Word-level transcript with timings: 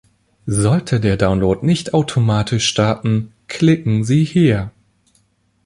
Sollte 0.47 0.99
der 0.99 1.15
Download 1.15 1.63
nicht 1.63 1.93
automatisch 1.93 2.67
starten, 2.67 3.33
klicken 3.47 4.03
Sie 4.03 4.23
hier. 4.23 4.71